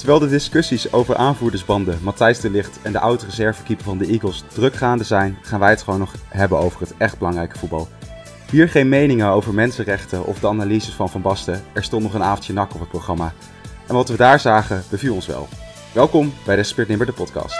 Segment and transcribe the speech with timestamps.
[0.00, 4.44] Terwijl de discussies over aanvoerdersbanden, Matthijs de Ligt en de oude reservekeeper van de Eagles
[4.48, 7.88] druk gaande zijn, gaan wij het gewoon nog hebben over het echt belangrijke voetbal.
[8.50, 11.62] Hier geen meningen over mensenrechten of de analyses van Van Basten.
[11.72, 13.32] Er stond nog een avondje nak op het programma.
[13.86, 15.48] En wat we daar zagen, beviel ons wel.
[15.92, 17.56] Welkom bij de Spirit Nimmer, de podcast.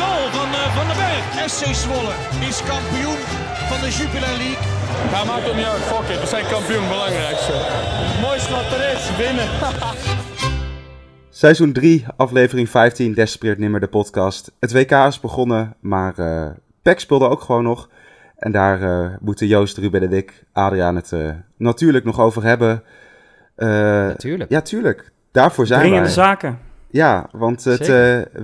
[0.00, 1.50] Goal van uh, Van den Berg.
[1.50, 2.12] SC Zwolle
[2.48, 3.20] is kampioen
[3.70, 4.64] van de Jupiler League.
[5.12, 5.80] Ja, maakt ook niet uit.
[5.82, 6.20] Fuck it.
[6.20, 6.88] We zijn kampioen.
[6.88, 7.52] Belangrijkste.
[8.20, 9.16] Mooiste wat er is.
[9.16, 9.48] Winnen.
[11.42, 14.52] Seizoen 3, aflevering 15, Desperate Nimmer, de podcast.
[14.60, 16.46] Het WK is begonnen, maar uh,
[16.82, 17.88] PEC speelde ook gewoon nog.
[18.36, 22.82] En daar uh, moeten Joost, Ruben en ik, Adriaan het uh, natuurlijk nog over hebben.
[23.56, 24.50] natuurlijk.
[24.50, 25.10] Ja, tuurlijk.
[25.32, 26.12] Daarvoor zijn Dringende wij.
[26.14, 26.58] zaken.
[26.96, 27.88] Ja, want het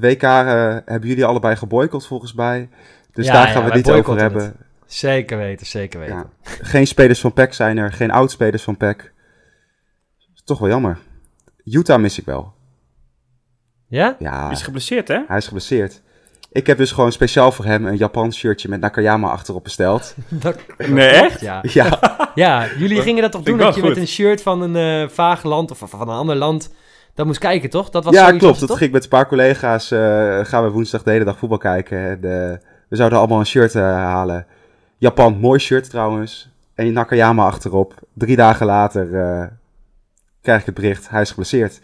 [0.01, 2.69] WK hebben jullie allebei geboycott volgens mij.
[3.13, 4.57] Dus Ja, daar ja, gaan we het niet over hebben.
[4.87, 6.17] Zeker weten, zeker weten.
[6.17, 6.27] Ja.
[6.43, 9.13] Geen spelers van PEC zijn er, geen oud-spelers van PEC.
[10.45, 10.99] Toch wel jammer.
[11.65, 12.53] Utah mis ik wel.
[13.89, 14.17] Ja?
[14.19, 15.21] Ja, Is geblesseerd, hè?
[15.27, 16.01] hij is geblesseerd.
[16.53, 20.15] Ik heb dus gewoon speciaal voor hem een Japans shirtje met Nakayama achterop besteld.
[20.29, 21.41] Dat, Nee, echt?
[21.41, 21.59] Ja.
[21.63, 21.99] Ja,
[22.35, 25.43] ja, jullie gingen dat toch doen dat je met een shirt van een eh vaag
[25.43, 26.71] land of van een ander land
[27.15, 27.91] dat moest kijken, toch?
[27.91, 28.61] Dat was ja klopt.
[28.61, 28.79] Dat toch?
[28.79, 29.91] ging met een paar collega's.
[29.91, 29.99] eh,
[30.45, 31.99] gaan we woensdag de hele dag voetbal kijken.
[31.99, 32.57] En, eh,
[32.89, 34.47] we zouden allemaal een shirt eh, halen.
[34.99, 36.49] Japan, mooi shirt trouwens.
[36.75, 37.95] En Nakayama achterop.
[38.15, 39.47] Drie dagen later eh,
[40.43, 41.09] krijg ik het bericht.
[41.09, 41.81] Hij is geblesseerd.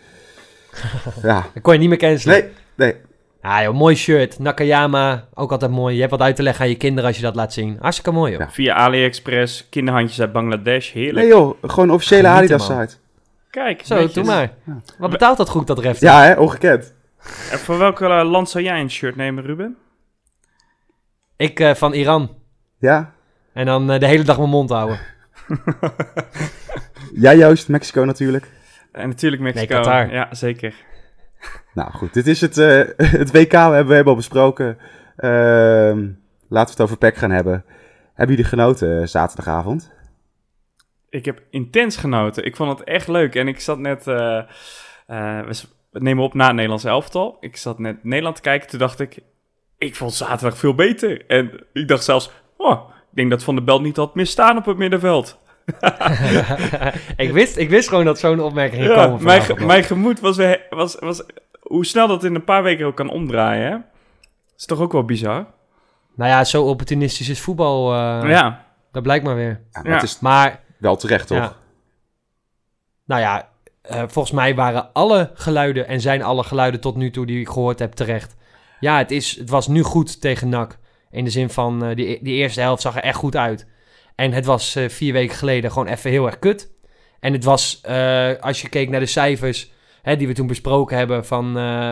[1.22, 2.38] ja, Dat kon je niet meer cancelen.
[2.40, 2.94] nee, nee.
[3.42, 4.38] Ja joh, mooi shirt.
[4.38, 5.94] Nakayama, ook altijd mooi.
[5.94, 7.76] Je hebt wat uit te leggen aan je kinderen als je dat laat zien.
[7.80, 8.40] Hartstikke mooi joh.
[8.40, 8.50] Ja.
[8.50, 10.92] Via AliExpress, kinderhandjes uit Bangladesh.
[10.92, 11.16] Heerlijk.
[11.16, 12.80] Nee joh, gewoon officiële Genieten, Adidas man.
[12.88, 12.96] site.
[13.50, 14.12] Kijk, Zo, netjes.
[14.14, 14.50] doe maar.
[14.98, 16.00] Wat betaalt dat goed, dat ref?
[16.00, 16.94] Ja hè, ongekend.
[17.50, 19.76] En voor welk eh, land zou jij een shirt nemen, Ruben?
[21.36, 22.36] Ik eh, van Iran.
[22.78, 23.12] Ja?
[23.52, 24.98] En dan eh, de hele dag mijn mond houden.
[27.14, 28.50] Jij Joost, Mexico natuurlijk.
[28.92, 29.74] En natuurlijk Mexico.
[29.74, 30.12] Nee, Qatar.
[30.12, 30.74] Ja, zeker.
[31.74, 32.82] Nou goed, dit is het, eh,
[33.20, 34.78] het WK, we hebben we hebben al besproken.
[35.16, 36.06] Ehm,
[36.48, 37.64] laten we het over PEC gaan hebben.
[38.14, 39.90] Hebben jullie genoten eh, zaterdagavond?
[41.10, 42.44] Ik heb intens genoten.
[42.44, 43.34] Ik vond het echt leuk.
[43.34, 44.06] En ik zat net...
[44.06, 44.38] eh,
[45.06, 45.46] eh,
[45.90, 47.36] we nemen op na het Nederlands elftal.
[47.40, 48.68] Ik zat net Nederland te kijken.
[48.68, 49.18] Toen dacht ik...
[49.78, 51.26] Ik vond zaterdag veel beter.
[51.26, 52.30] En ik dacht zelfs...
[52.56, 55.38] Oh, ik denk dat Van der Belt niet had misstaan op het middenveld.
[57.16, 59.24] ik, wist, ik wist gewoon dat zo'n opmerking ging Ja, komen.
[59.24, 60.36] mijn, ge- mijn gemoed was,
[60.70, 61.22] was, was...
[61.60, 63.76] Hoe snel dat in een paar weken ook kan omdraaien, hè?
[64.56, 65.46] is toch ook wel bizar?
[66.14, 67.92] Nou ja, zo opportunistisch is voetbal.
[67.92, 68.64] eh, ja.
[68.92, 69.60] Dat blijkt maar weer.
[69.72, 69.92] Ja, maar Ja.
[69.94, 71.56] het is Maar wel terecht toch?
[73.04, 73.48] Nou ja,
[73.82, 77.48] eh, volgens mij waren alle geluiden en zijn alle geluiden tot nu toe die ik
[77.48, 78.36] gehoord heb terecht.
[78.80, 80.78] Ja, het, is, het was nu goed tegen NAC.
[81.10, 83.66] In de zin van, eh, die, die eerste helft zag er echt goed uit.
[84.14, 86.70] En het was eh, vier weken geleden gewoon even heel erg kut.
[87.20, 87.82] En het was,
[88.40, 89.70] als je keek naar de cijfers
[90.02, 91.44] hè, die we toen besproken hebben van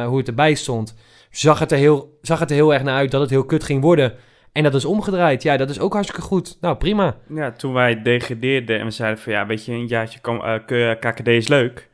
[0.05, 0.95] hoe het erbij stond,
[1.31, 3.65] zag het, er heel, zag het er heel erg naar uit dat het heel kut
[3.65, 4.15] ging worden.
[4.56, 5.43] En dat is omgedraaid.
[5.43, 6.56] Ja, dat is ook hartstikke goed.
[6.61, 7.17] Nou, prima.
[7.34, 9.33] ja, toen wij degradeerden en we zeiden van...
[9.33, 11.89] Ja, weet je, een jaartje kom, eh, KKD is leuk.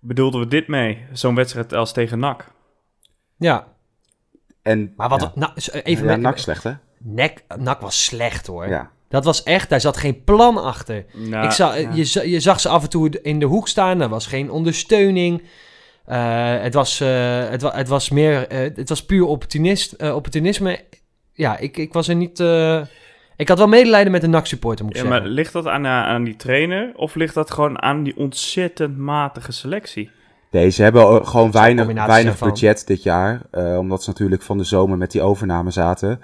[0.00, 1.04] Bedoelden we dit mee?
[1.12, 2.52] Zo'n wedstrijd als tegen NAC.
[3.36, 3.66] Ja,
[4.62, 5.20] En maar wat...
[5.20, 6.72] ja, Nou, even ja, NAC slecht hè?
[6.98, 8.68] Nek, Nak was slecht hoor.
[8.68, 8.90] Ja.
[9.08, 11.04] Dat was echt, daar zat geen plan achter.
[11.12, 11.90] Nou, ik zag, ja.
[11.92, 15.42] je, je zag ze af en toe in de hoek staan, er was geen ondersteuning.
[16.06, 20.80] Eh, het, was, eh, het, wa- het was meer, eh, het was puur opportunist, opportunisme.
[21.34, 22.40] Ja, ik, ik was er niet...
[22.40, 22.80] eh,
[23.36, 25.34] ik had wel medelijden met de NAC-supporter, moet ik Ja, maar zeggen.
[25.36, 29.52] ligt dat aan, eh, aan die trainer of ligt dat gewoon aan die ontzettend matige
[29.52, 30.10] selectie?
[30.50, 33.40] Nee, ze hebben eh, gewoon weinig, weinig budget dit jaar.
[33.50, 36.20] eh, omdat ze natuurlijk van de zomer met die overname zaten.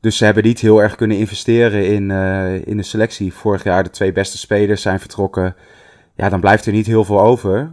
[0.00, 3.32] Dus ze hebben niet heel erg kunnen investeren in, eh, in de selectie.
[3.34, 5.54] Vorig jaar de twee beste spelers zijn vertrokken.
[6.16, 7.70] Ja, dan blijft er niet heel veel over.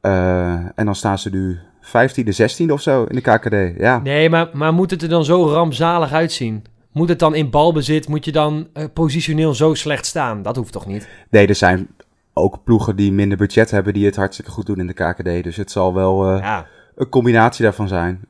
[0.00, 2.36] Eh, en dan staan ze nu 15e,
[2.66, 3.80] 16e of zo in de KKD.
[3.80, 6.64] Ja, Nee, maar, maar moet het er dan zo rampzalig uitzien?
[6.92, 10.42] Moet het dan in balbezit, moet je dan eh, positioneel zo slecht staan?
[10.42, 11.08] Dat hoeft toch niet?
[11.30, 11.88] nee, er zijn
[12.32, 15.44] ook ploegen die minder budget hebben die het hartstikke goed doen in de KKD.
[15.44, 16.66] Dus het zal wel eh, Ja.
[16.96, 18.20] een combinatie daarvan zijn.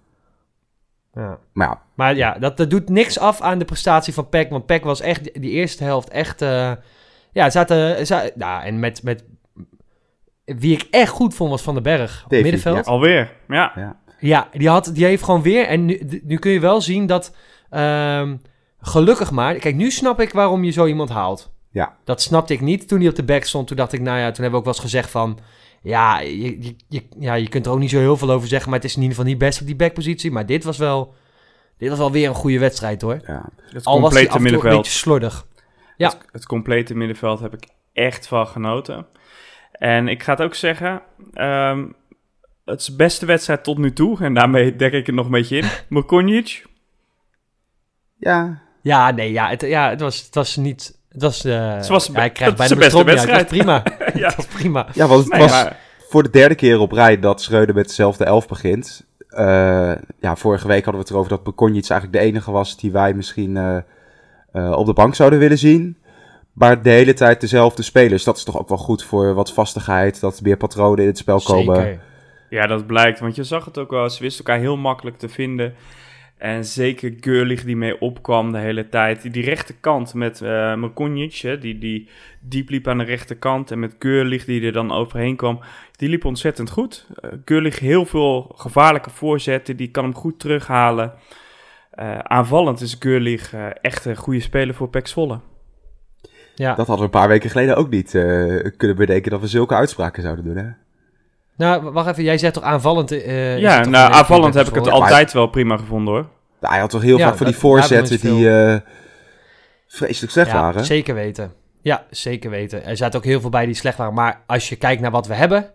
[1.14, 1.38] ja.
[1.52, 4.50] Maar ja, Maar ja, dat, dat doet niks af aan de prestatie van Peck.
[4.50, 6.43] Want Peck was echt die, eerste helft echt...
[6.43, 6.72] eh,
[7.32, 8.06] ja, zaten...
[8.06, 9.25] za- nou, en met, met...
[10.56, 12.23] Wie ik echt goed vond was Van den Berg.
[12.25, 12.77] op middenveld.
[12.77, 12.83] Ja.
[12.83, 13.97] Alweer, ja.
[14.21, 15.67] Ja, die, had, die heeft gewoon weer...
[15.67, 17.35] En nu, nu kun je wel zien dat...
[17.71, 18.37] ehm,
[18.81, 19.55] gelukkig maar...
[19.55, 21.53] Kijk, nu snap ik waarom je zo iemand haalt.
[21.71, 21.97] Ja.
[22.05, 23.67] Dat snapte ik niet toen hij op de back stond.
[23.67, 25.39] Toen dacht ik, nou ja, toen hebben we ook wel eens gezegd van...
[25.83, 28.71] Ja je, je, je- ja, je kunt er ook niet zo heel veel over zeggen,
[28.71, 30.31] maar het is in ieder geval niet best op die backpositie.
[30.31, 31.15] Maar dit was wel,
[31.77, 33.21] dit was wel weer een goede wedstrijd hoor.
[33.27, 33.49] Ja.
[33.71, 34.77] Het Al was hij complete af en toe een middenveld.
[34.83, 35.47] beetje slordig.
[35.97, 36.09] Ja.
[36.09, 39.06] Het, het complete middenveld heb ik echt van genoten.
[39.78, 41.02] En ik ga het ook zeggen,
[41.34, 41.84] ehm,
[42.64, 44.19] het is de beste wedstrijd tot nu toe.
[44.20, 45.64] En daarmee dek ik het nog een beetje in.
[45.88, 46.64] Mokonjic,
[48.16, 50.96] ja, Ja, nee, ja, het, ja, het, was, het was niet...
[51.08, 53.46] Het was, eh, Het was ja, be- hij krijgt bijna de beste wedstrijd.
[53.46, 53.82] Prima.
[54.14, 54.28] ja.
[54.28, 54.86] Dat is prima.
[54.94, 55.76] ja want het Nee, was maar-
[56.08, 59.06] voor de derde keer op rij dat Schreuder met dezelfde elf begint.
[59.28, 62.92] Eh, ja, vorige week hadden we het erover dat Bekonjic eigenlijk de enige was die
[62.92, 63.76] wij misschien eh,
[64.52, 65.96] eh, op de bank zouden willen zien.
[66.58, 68.25] Maar de hele tijd dezelfde spelers.
[68.25, 71.19] Dat is toch ook wel goed voor wat vastigheid, dat er meer patronen in het
[71.19, 71.76] spel komen.
[71.76, 72.00] Zeker.
[72.50, 74.10] Ja, dat blijkt, want je zag het ook wel.
[74.10, 75.75] Ze wisten elkaar heel makkelijk te vinden.
[76.38, 79.22] En zeker Gurlich die mee opkwam de hele tijd.
[79.22, 80.82] Die, die rechterkant met eh
[81.40, 82.08] hè, die, die
[82.40, 83.70] diep liep aan de rechterkant.
[83.70, 85.61] En met Gurlich die er dan overheen kwam.
[85.96, 87.06] Die liep ontzettend goed.
[87.25, 89.76] Uh, Gurlich heel veel gevaarlijke voorzetten.
[89.76, 91.12] Die kan hem goed terughalen.
[91.90, 95.40] Eh, aanvallend is Gurlich echt een goede speler voor Pek Zwolle.
[96.58, 96.75] Ja.
[96.75, 98.25] Dat hadden we een paar weken geleden ook niet eh,
[98.76, 100.56] kunnen bedenken dat we zulke uitspraken zouden doen.
[100.56, 100.69] Hè?
[101.56, 102.22] Nou, wacht even.
[102.22, 103.10] Jij zegt toch aanvallend...
[103.10, 106.26] eh, ja, toch nou aanvallend heb ik het Ja, altijd wel prima gevonden hoor.
[106.60, 108.76] Nou, hij had toch heel Ja, vaak van die voorzetten die eh,
[109.87, 110.84] vreselijk slecht Ja, waren.
[110.84, 111.52] zeker weten.
[111.82, 112.84] Ja, zeker weten.
[112.84, 114.14] Er zaten ook heel veel bij die slecht waren.
[114.14, 115.70] Maar als je kijkt naar wat we hebben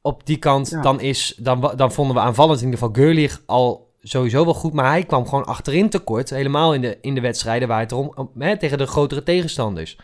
[0.00, 0.80] op die kant, Ja.
[0.82, 4.72] dan, is, dan, dan vonden we aanvallend in ieder geval Gurlich al sowieso wel goed.
[4.72, 6.30] Maar hij kwam gewoon achterin tekort.
[6.30, 9.98] Helemaal in de, in de wedstrijden waar het om- hè, tegen de grotere tegenstanders.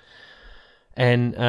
[0.92, 1.40] En eh,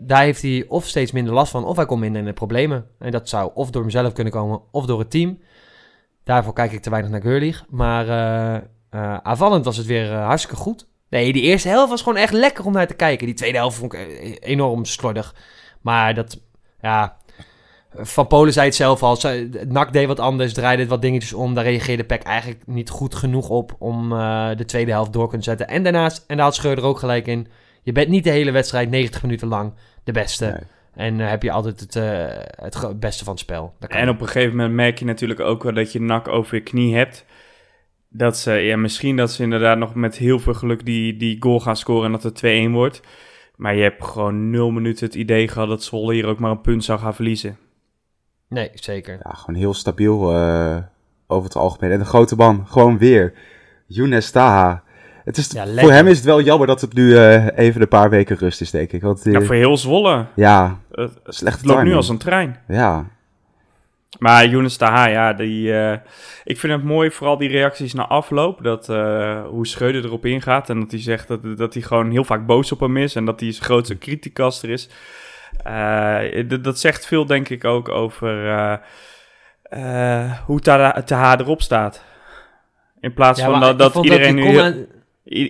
[0.00, 2.86] daar heeft hij of steeds minder last van, of hij komt minder in de problemen.
[2.98, 5.38] En dat zou of door hemzelf kunnen komen, of door het team.
[6.24, 7.64] Daarvoor kijk ik te weinig naar Gurlich.
[7.68, 10.86] Maar eh, aanvallend was het weer hartstikke goed.
[11.10, 13.26] Nee, die eerste helft was gewoon echt lekker om naar te kijken.
[13.26, 15.34] Die tweede helft vond ik enorm slordig.
[15.80, 16.40] Maar dat,
[16.80, 17.16] ja...
[18.00, 19.18] Van Polen zei het zelf al.
[19.68, 21.54] NAC deed wat anders, draaide het wat dingetjes om.
[21.54, 25.28] Daar reageerde Peck eigenlijk niet goed genoeg op om eh, de tweede helft door te
[25.28, 25.68] kunnen zetten.
[25.68, 27.46] En daarnaast, en daar had Schreuder ook gelijk in...
[27.82, 29.72] Je bent niet de hele wedstrijd 90 minuten lang
[30.04, 30.44] de beste.
[30.44, 30.60] Nee.
[31.06, 32.26] En eh, heb je altijd het, eh,
[32.62, 33.74] het beste van het spel.
[33.78, 36.28] Dat kan En op een gegeven moment merk je natuurlijk ook wel dat je nak
[36.28, 37.24] over je knie hebt.
[38.08, 41.60] Dat ze, ja, misschien dat ze inderdaad nog met heel veel geluk die, die goal
[41.60, 43.00] gaan scoren en dat het 2-1 wordt.
[43.56, 46.60] Maar je hebt gewoon nul minuten het idee gehad dat Zwolle hier ook maar een
[46.60, 47.58] punt zou gaan verliezen.
[48.48, 49.18] Nee, zeker.
[49.22, 50.76] Ja, gewoon heel stabiel eh,
[51.26, 51.90] over het algemeen.
[51.90, 53.32] En de grote man, gewoon weer.
[53.86, 54.82] Younes Taha.
[55.24, 57.88] Het is, Ja, voor hem is het wel jammer dat het nu eh, even een
[57.88, 59.02] paar weken rust is, denk ik.
[59.02, 60.26] Want eh, Ja, voor heel Zwolle.
[60.34, 62.58] ja, Het, loopt nu als een trein.
[62.68, 63.06] Ja,
[64.18, 65.98] Maar Younes Taha, ja, die, eh,
[66.44, 68.62] ik vind het mooi, vooral die reacties na afloop.
[68.62, 70.70] Dat, eh, hoe Schreuder erop ingaat.
[70.70, 73.14] En dat hij zegt dat, dat hij gewoon heel vaak boos op hem is.
[73.14, 74.88] En dat hij zijn grootste criticaster is.
[75.62, 78.76] Eh, dat zegt veel, denk ik, ook over eh,
[79.62, 80.60] eh, hoe
[81.04, 82.04] Taha, erop staat.
[83.00, 84.42] In plaats Ja, van dat, dat iedereen nu...
[84.44, 84.86] heel-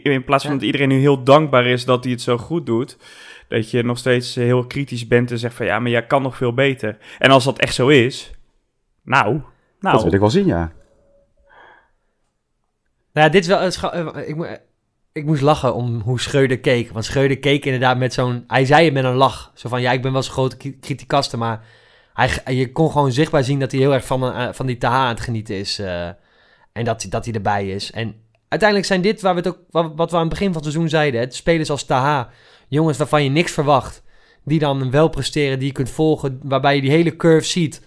[0.03, 0.59] In plaats van Ja.
[0.59, 2.97] dat iedereen nu heel dankbaar is dat hij het zo goed doet,
[3.49, 6.37] dat je nog steeds heel kritisch bent en zegt van ja, maar jij kan nog
[6.37, 6.97] veel beter.
[7.19, 8.31] En als dat echt zo is,
[9.03, 9.43] nou, dat
[9.93, 10.73] nou, wil ik wel zien, ja.
[13.13, 13.63] Nou dit is wel...
[14.27, 14.61] ik,
[15.13, 16.91] ik moest lachen om hoe Schreuder keek.
[16.91, 18.45] Want Schreuder keek inderdaad met zo'n...
[18.47, 19.53] Hij zei het met een lach.
[19.55, 21.65] Zo van, ja, ik ben wel zo'n grote criticaste, maar...
[22.15, 25.03] Hij, je kon gewoon zichtbaar zien dat hij heel erg van, eh, van die Taha
[25.03, 25.79] aan het genieten is.
[25.79, 26.07] eh,
[26.73, 27.91] en dat, dat hij erbij is.
[27.91, 28.15] En
[28.49, 29.59] uiteindelijk zijn dit waar we het ook,
[29.97, 31.33] wat, we aan het begin van het seizoen zeiden.
[31.33, 32.31] Spelers als Taha.
[32.69, 34.03] Jongens waarvan je niks verwacht.
[34.45, 36.41] Die dan wel presteren, die je kunt volgen.
[36.43, 37.83] Waarbij je die hele curve ziet.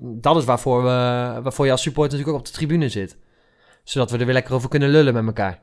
[0.00, 0.88] Dat is waarvoor, we,
[1.42, 3.16] waarvoor je als supporter natuurlijk ook op de tribune zit.
[3.84, 5.62] Zodat we er weer lekker over kunnen lullen met elkaar.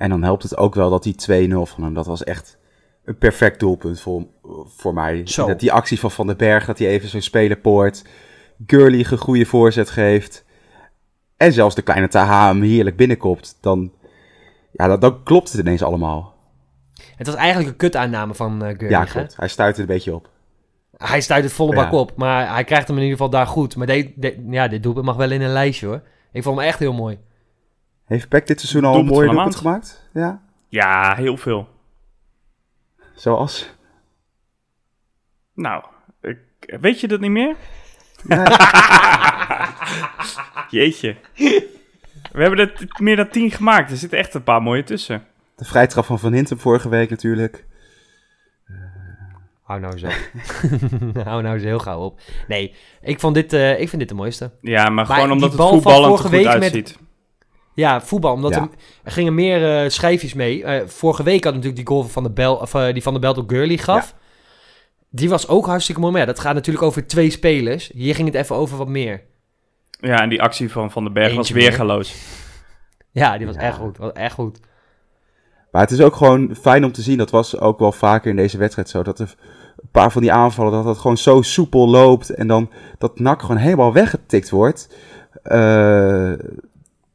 [0.00, 1.14] En dan helpt het ook wel dat die
[1.48, 2.58] 2-0 van hem, dat was echt
[3.04, 4.26] een perfect doelpunt voor,
[4.66, 5.22] voor mij.
[5.26, 5.46] Zo.
[5.46, 8.04] Dat die actie van Van den Berg, dat hij even zo'n speler poort.
[8.66, 10.44] Gurley een goede voorzet geeft.
[11.36, 13.58] En zelfs de kleine Taha hem heerlijk binnenkopt.
[13.60, 13.92] Dan,
[14.72, 16.34] ja, dan, dan klopt het ineens allemaal.
[17.16, 18.88] Het was eigenlijk een kutaanname van uh, Gurley.
[18.90, 19.10] Ja, hè?
[19.10, 19.36] klopt.
[19.36, 20.28] Hij stuit er een beetje op.
[20.96, 21.82] Hij stuit het volle Ja.
[21.82, 23.76] bak op, maar hij krijgt hem in ieder geval daar goed.
[23.76, 26.02] Maar de, de- ja, dit doelpunt mag wel in een lijstje hoor.
[26.32, 27.18] Ik vond hem echt heel mooi.
[28.10, 30.08] Heeft Peck dit seizoen al een mooie doelpunt gemaakt?
[30.12, 31.68] Ja, ja, heel veel.
[33.14, 33.74] zoals?
[35.54, 35.84] Nou,
[36.22, 36.38] ik,
[36.80, 37.56] weet je dat niet meer?
[38.28, 38.44] Ja,
[40.70, 41.16] Jeetje.
[42.32, 43.90] We hebben er meer dan tien gemaakt.
[43.90, 45.24] Er zitten echt een paar mooie tussen.
[45.56, 47.64] de vrijtrap van Van Hintem vorige week natuurlijk.
[49.62, 50.08] Hou nou zo.
[51.28, 52.20] Hou nou zo heel gauw op.
[52.48, 54.50] Nee, ik, vond dit, eh, ik vind dit de mooiste.
[54.60, 56.98] Ja, maar, Maar gewoon omdat het voetballend er goed met- uitziet.
[57.74, 58.32] Ja, voetbal.
[58.32, 58.68] Omdat Ja.
[59.04, 60.64] er, gingen meer eh, schijfjes mee.
[60.64, 63.20] Eh, vorige week had natuurlijk die goal van de Bel, of, eh, die van de
[63.20, 64.14] Belt op Gurley gaf.
[65.10, 66.12] Die was ook hartstikke mooi.
[66.12, 67.90] Maar ja, dat gaat natuurlijk over twee spelers.
[67.94, 69.22] Hier ging het even over wat meer.
[70.00, 72.14] Ja, en die actie van Van den Berg was Eentje weergaloos.
[73.10, 73.60] Ja, die was Ja.
[73.62, 73.98] echt goed.
[73.98, 74.60] Was echt goed.
[75.70, 77.18] Maar het is ook gewoon fijn om te zien.
[77.18, 79.02] Dat was ook wel vaker in deze wedstrijd zo.
[79.02, 79.34] Dat er
[79.76, 82.30] een paar van die aanvallen, dat het gewoon zo soepel loopt.
[82.30, 84.94] En dan dat nak gewoon helemaal weggetikt wordt.
[85.42, 86.32] Eh,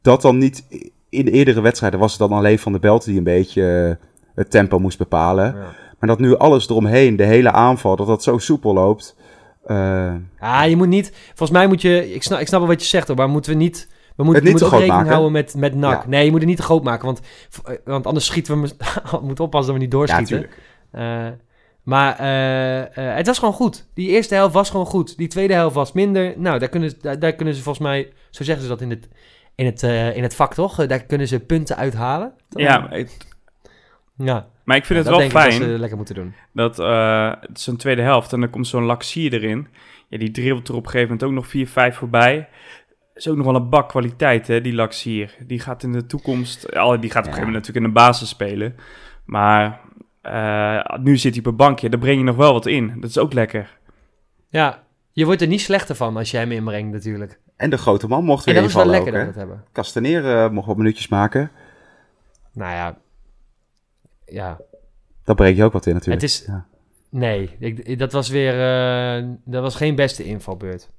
[0.06, 0.66] dat dan niet
[1.08, 4.06] in de eerdere wedstrijden was het dan alleen Van de Belt die een beetje eh,
[4.34, 5.54] het tempo moest bepalen.
[5.98, 9.16] Maar dat nu alles eromheen, de hele aanval, dat dat zo soepel loopt.
[9.64, 11.12] Eh, Ja, je moet niet...
[11.26, 12.14] Volgens mij moet je...
[12.14, 13.88] Ik snap, ik snap wel wat je zegt hoor, maar moeten we niet...
[14.16, 15.12] We moeten, Het niet we moeten te ook groot rekening maken.
[15.12, 16.02] houden met, met NAC.
[16.02, 16.08] Ja.
[16.08, 17.20] Nee, je moet het niet te groot maken, want,
[17.64, 18.68] eh, want anders schieten we...
[19.10, 20.48] we moeten oppassen dat we niet ja, doorschieten.
[20.90, 21.26] Eh,
[21.82, 22.16] maar
[23.16, 23.86] het was gewoon goed.
[23.94, 25.16] Die eerste helft was gewoon goed.
[25.16, 26.34] Die tweede helft was minder.
[26.36, 28.12] Nou, daar kunnen daar kunnen ze volgens mij...
[28.30, 29.08] Zo zeggen ze dat in het,
[29.56, 30.80] in het, eh, in het vak, toch?
[30.80, 32.32] Eh, Daar kunnen ze punten uithalen.
[32.48, 33.34] Ja, maar het-
[34.16, 36.34] Ja, maar ik vind het dat wel denk ik fijn dat ze lekker moeten doen.
[36.52, 39.68] dat eh, het is een tweede helft en dan komt zo'n Laxier erin.
[40.08, 41.46] Ja, die dribbelt er op een gegeven moment ook nog
[41.92, 42.48] 4-5 voorbij.
[43.14, 45.34] Is ook nog wel een bak kwaliteit, hè, die Laxier.
[45.46, 46.74] Die gaat in de toekomst...
[46.76, 48.74] Al, die gaat op een gegeven moment natuurlijk in de basis spelen.
[49.24, 49.80] Maar
[50.22, 51.88] eh, nu zit hij op een bankje.
[51.88, 52.92] Daar breng je nog wel wat in.
[53.00, 53.78] Dat is ook lekker.
[54.48, 57.38] Ja, je wordt er niet slechter van als je hem inbrengt natuurlijk.
[57.56, 59.64] En de grote man mocht En weer dat is wel lekker ook, dat we hebben.
[59.72, 61.50] Castaneer eh, mocht wat minuutjes maken.
[62.52, 62.98] Nou ja,
[64.24, 64.60] ja.
[65.24, 66.22] Dat breek je ook wat in natuurlijk.
[66.22, 66.66] Het is- Ja.
[67.10, 68.52] Nee, ik, dat was weer...
[68.52, 70.90] eh, dat was geen beste invalbeurt.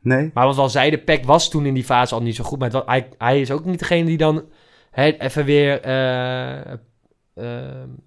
[0.00, 0.30] Nee?
[0.34, 2.58] Maar wat we al zeiden, Peck was toen in die fase al niet zo goed.
[2.58, 4.44] Maar hij, hij is ook niet degene die dan
[4.90, 5.80] hè, even weer...
[5.80, 6.78] eh,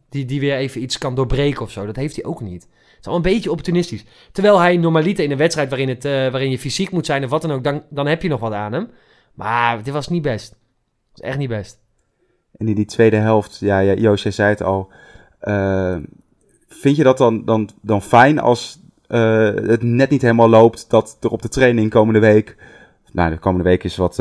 [0.10, 1.86] die, die weer even iets kan doorbreken of zo.
[1.86, 2.68] Dat heeft hij ook niet.
[3.06, 4.06] Is al een beetje opportunistisch.
[4.32, 7.30] Terwijl hij normaliter in een wedstrijd waarin, het, eh, waarin je fysiek moet zijn of
[7.30, 7.64] wat dan ook...
[7.64, 8.90] Dan, dan heb je nog wat aan hem.
[9.34, 10.56] Maar dit was niet best.
[11.12, 11.80] Was echt niet best.
[12.58, 14.92] En in die tweede helft, ja, ja Joost, jij zei het al.
[15.40, 15.96] eh,
[16.68, 21.18] vind je dat dan, dan, dan fijn als eh, het net niet helemaal loopt dat
[21.20, 22.58] er op de training komende week...
[23.12, 24.16] Nou, de komende week is wat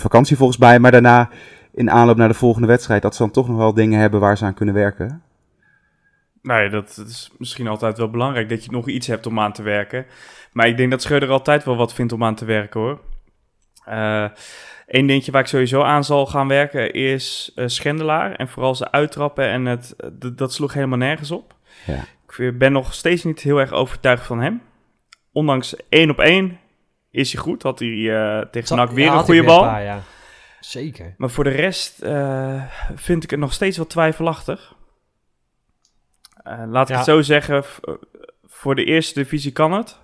[0.00, 1.30] vakantie volgens mij, maar daarna
[1.74, 3.02] in aanloop naar de volgende wedstrijd...
[3.02, 5.22] dat ze dan toch nog wel dingen hebben waar ze aan kunnen werken?
[6.42, 9.52] Nee, dat, dat is misschien altijd wel belangrijk dat je nog iets hebt om aan
[9.52, 10.06] te werken.
[10.52, 13.00] Maar ik denk dat Schreuder altijd wel wat vindt om aan te werken hoor.
[14.86, 18.32] Eén dingetje waar ik sowieso aan zal gaan werken is eh, Schendelaar.
[18.34, 21.54] En vooral zijn uittrappen en het, d- dat sloeg helemaal nergens op.
[21.86, 22.04] Ja.
[22.36, 24.62] Ik ben nog steeds niet heel erg overtuigd van hem.
[25.32, 26.58] Ondanks één op één
[27.10, 27.62] is hij goed.
[27.62, 29.60] Had hij eh, tegen NAC weer Ja, een goede bal.
[29.60, 30.00] paar, ja.
[30.60, 31.14] Zeker.
[31.16, 32.62] Maar voor de rest eh,
[32.94, 34.74] vind ik het nog steeds wat twijfelachtig.
[36.48, 36.96] Eh, laat ik Ja.
[36.96, 37.56] het zo zeggen.
[37.56, 37.94] eh,
[38.46, 39.98] voor de eerste divisie kan het.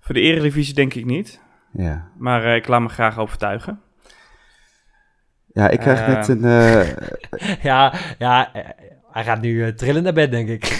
[0.00, 1.40] Voor de eredivisie denk ik niet.
[1.72, 3.80] Ja, Maar eh, ik laat me graag overtuigen.
[5.52, 6.44] ja ik krijg net een...
[6.44, 6.88] eh,
[7.70, 8.50] Ja, ja,
[9.10, 10.64] hij gaat nu trillen naar bed, denk ik.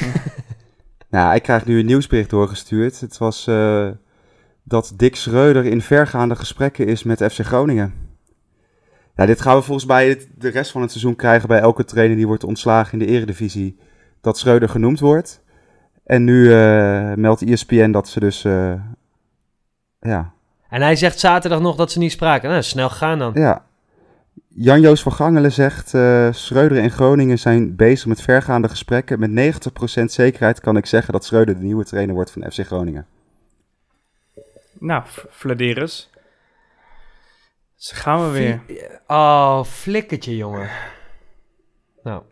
[1.10, 3.00] Nou, ik krijg nu een nieuwsbericht doorgestuurd.
[3.00, 3.88] Het was eh,
[4.62, 7.94] dat Dick Schreuder in vergaande gesprekken is met FC Groningen.
[9.16, 11.84] Ja, dit gaan we volgens mij het- de rest van het seizoen krijgen bij elke
[11.84, 13.78] trainer die wordt ontslagen in de eredivisie.
[14.24, 15.42] Dat Schreuder genoemd wordt.
[16.04, 18.44] En nu eh, meldt ESPN dat ze dus...
[18.44, 18.74] eh,
[20.00, 20.32] ja,
[20.68, 22.50] En hij zegt zaterdag nog dat ze niet spraken.
[22.50, 23.32] Nou, snel gegaan dan.
[23.34, 23.64] ja.
[24.48, 25.94] Jan-Joos van Gangelen zegt...
[25.94, 29.18] eh Schreuder en Groningen zijn bezig met vergaande gesprekken.
[29.18, 29.54] Met
[30.00, 33.06] 90% zekerheid kan ik zeggen dat Schreuder de nieuwe trainer wordt van FC Groningen.
[34.78, 36.10] Nou, Vladeris.
[37.76, 38.60] Dus gaan we weer.
[39.06, 40.68] Oh, flikkertje, jongen.
[42.02, 42.22] Nou,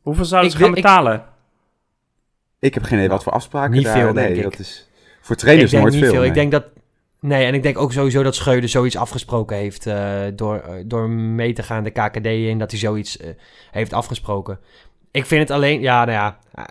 [0.00, 1.24] Hoeveel zouden Ik ze gaan wil- betalen?
[2.58, 3.96] Ik heb geen idee wat voor afspraken niet daar.
[3.98, 4.42] veel, nee, denk ik.
[4.42, 4.88] dat is
[5.20, 6.20] voor trainers ik denk nooit niet veel.
[6.20, 6.28] veel.
[6.28, 6.64] Ik denk dat...
[7.20, 11.08] Nee, en ik denk ook sowieso dat Scheuder zoiets afgesproken heeft eh, door, eh, door
[11.10, 13.30] mee te gaan de KKD in, dat hij zoiets eh,
[13.70, 14.58] heeft afgesproken.
[15.10, 16.38] Ik vind het alleen, ja, nou ja,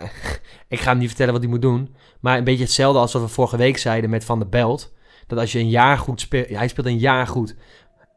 [0.68, 3.22] ik ga hem niet vertellen wat hij moet doen, maar een beetje hetzelfde als wat
[3.22, 4.92] we vorige week zeiden met Van der Belt,
[5.26, 7.54] dat als je een jaar goed speelt, hij speelt een jaar goed.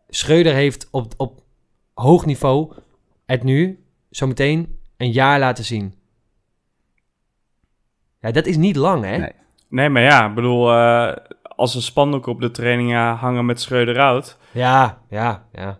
[0.09, 1.41] Schreuder heeft op, op
[1.93, 2.73] hoog niveau
[3.25, 5.95] het nu zometeen een jaar laten zien.
[8.19, 9.17] Ja, dat is niet lang, hè?
[9.17, 9.31] Nee.
[9.69, 13.99] Nee, maar ja, ik bedoel, eh, als er spandoeken op de trainingen hangen met Schreuder
[13.99, 15.79] out, Ja, ja, ja.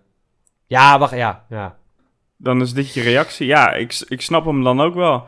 [0.68, 1.78] Ja, wacht, ja, ja.
[2.38, 3.48] dan is dit je reactie.
[3.48, 5.26] Ja, ik, ik snap hem dan ook wel.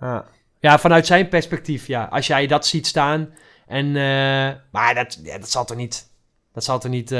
[0.00, 0.24] Ja.
[0.60, 2.04] ja, vanuit zijn perspectief, ja.
[2.04, 3.34] Als jij dat ziet staan
[3.66, 3.86] en...
[3.86, 6.10] eh, maar dat, ja, dat zal toch niet...
[6.52, 7.18] Dat zal toch niet eh,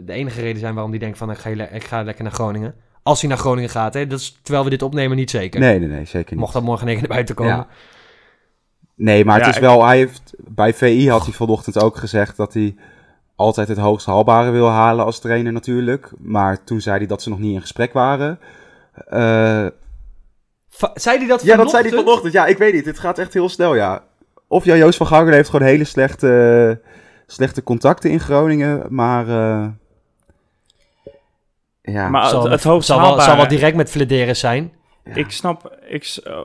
[0.00, 1.30] de enige reden zijn waarom hij denkt van...
[1.30, 2.74] Ik ga, ik ga lekker naar Groningen.
[3.04, 4.06] Als hij naar Groningen gaat, hè.
[4.06, 5.60] Dat is, terwijl we dit opnemen niet zeker.
[5.60, 6.40] Nee, nee, nee, zeker niet.
[6.40, 7.52] Mocht dat morgen negen naar buiten komen.
[7.52, 7.66] Ja.
[8.96, 12.36] Nee, maar het Ja, is wel, hij heeft, bij VI had hij vanochtend ook gezegd
[12.36, 12.74] dat hij
[13.36, 16.10] altijd het hoogst haalbare wil halen als trainer natuurlijk.
[16.18, 18.38] Maar toen zei hij dat ze nog niet in gesprek waren.
[19.08, 19.66] Eh,
[20.68, 22.04] Va- zei hij dat ja, dat zei hij vanochtend?
[22.04, 22.32] vanochtend.
[22.32, 22.86] Ja, ik weet niet.
[22.86, 24.02] Het gaat echt heel snel, ja.
[24.48, 26.80] Of ja, Joost van Gangelen heeft gewoon hele slechte,
[27.26, 28.86] slechte contacten in Groningen.
[28.88, 29.66] Maar eh,
[31.84, 34.72] ja, Maar Zal het, het hoogst zal wel, zal wel direct met Flederis zijn.
[35.14, 36.38] Ik snap, ik, eh,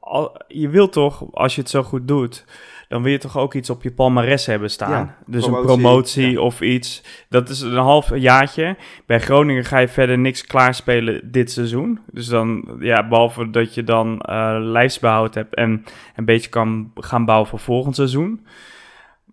[0.00, 2.44] al, je wilt toch, als je het zo goed doet,
[2.88, 4.90] dan wil je toch ook iets op je palmares hebben staan.
[4.90, 6.40] Ja, dus promotie, een promotie ja.
[6.40, 7.02] of iets.
[7.28, 8.76] Dat is een half jaartje.
[9.06, 12.00] Bij Groningen ga je verder niks klaarspelen dit seizoen.
[12.12, 15.84] Dus dan, ja, behalve dat je dan eh lijfsbehoud hebt en
[16.16, 18.46] een beetje kan gaan bouwen voor volgend seizoen.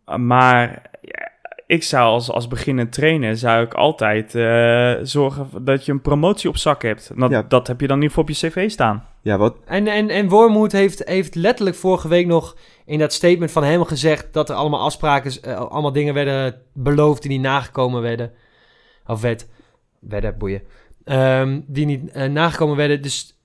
[0.10, 1.30] Uh, maar ja,
[1.72, 6.50] ik zou als, als beginnend trainer zou ik altijd eh, zorgen dat je een promotie
[6.50, 7.12] op zak hebt.
[7.16, 7.42] Dat, Ja.
[7.42, 9.06] dat heb je dan niet voor op je cv staan.
[9.22, 13.51] ja, wat, En, en, en Wormoed heeft, heeft letterlijk vorige week nog in dat statement
[13.51, 18.01] van hem gezegd dat er allemaal afspraken, eh, allemaal dingen werden beloofd die niet nagekomen
[18.01, 18.32] werden.
[19.06, 19.48] Of werd,
[20.00, 20.62] werden, boeien.
[21.04, 23.01] Ehm, die niet eh, nagekomen werden.
[23.01, 23.40] Dus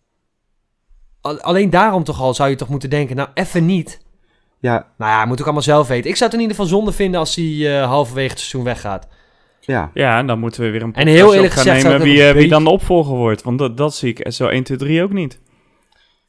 [1.21, 4.04] al- alleen daarom toch al zou je toch moeten denken, nou even niet.
[4.58, 6.10] Ja, Nou ja, moet ik allemaal zelf weten.
[6.10, 9.08] Ik zou het in ieder geval zonde vinden als hij eh, halverwege het seizoen weggaat.
[9.60, 12.00] ja, Ja, en dan moeten we weer een En heel eerlijk op gaan gezegd nemen
[12.02, 13.42] wie, ook eh, wie dan de opvolger wordt.
[13.42, 15.40] Want dat, dat zie ik zo 1, 2, 3 ook niet.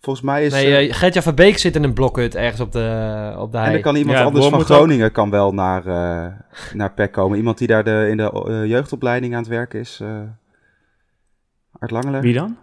[0.01, 0.53] volgens mij is...
[0.53, 3.63] Nee, eh, eh, Gertja Verbeek zit in een blokhut ergens op de, op de en
[3.63, 3.73] hei.
[3.73, 4.65] dan kan iemand Ja, anders van ook.
[4.65, 6.31] Groningen kan wel naar, eh
[6.73, 7.37] naar PEC komen.
[7.37, 9.99] Iemand die daar de, in de jeugdopleiding aan het werken is.
[10.01, 10.07] eh
[11.79, 12.21] Art Langelen.
[12.21, 12.57] Wie dan?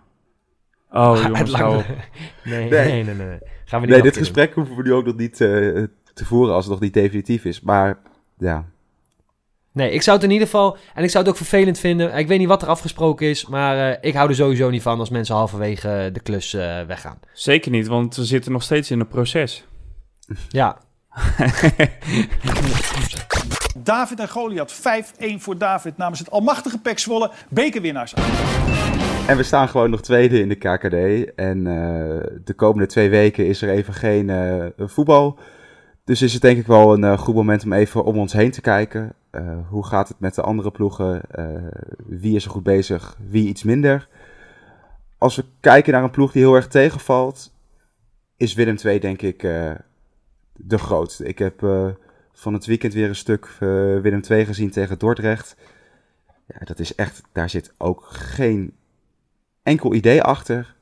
[0.94, 1.84] Oh, Het jongens, op.
[2.44, 3.02] nee, Nee.
[3.04, 3.38] nee, nee.
[3.64, 5.48] Gaan we niet Nee, dit gesprek hoeven we nu ook nog niet eh,
[6.14, 7.60] te voeren als het nog niet definitief is.
[7.60, 7.98] Maar
[8.38, 8.64] ja,
[9.72, 10.76] Nee, ik zou het in ieder geval...
[10.94, 12.14] En ik zou het ook vervelend vinden.
[12.14, 13.46] Ik weet niet wat er afgesproken is.
[13.46, 17.18] Maar eh, ik hou er sowieso niet van als mensen halverwege de klus eh, weggaan.
[17.32, 19.64] Zeker niet, want we zitten nog steeds in een proces.
[20.48, 20.78] Ja,
[23.78, 24.74] David en Goliath.
[24.74, 24.80] 5-1
[25.38, 27.30] voor David namens het almachtige Pek Zwolle.
[27.48, 28.14] Bekerwinnaars.
[29.26, 31.34] En we staan gewoon nog tweede in de KKD.
[31.34, 35.38] En eh, de komende twee weken is er even geen eh, voetbal.
[36.04, 38.50] Dus is het denk ik wel een eh, goed moment om even om ons heen
[38.50, 39.14] te kijken.
[39.68, 41.20] Hoe gaat het met de andere ploegen?
[42.06, 43.16] Wie is er goed bezig?
[43.28, 44.08] Wie iets minder?
[45.18, 47.52] Als we kijken naar een ploeg die heel erg tegenvalt,
[48.36, 49.40] is Willem II denk ik
[50.52, 51.24] de grootste.
[51.24, 51.60] Ik heb
[52.32, 53.56] van het weekend weer een stuk
[54.02, 55.56] Willem II gezien tegen Dordrecht.
[56.46, 58.72] Ja, dat is echt, daar zit ook geen
[59.64, 60.74] enkel idee achter.